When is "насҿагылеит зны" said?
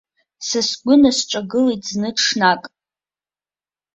1.01-2.09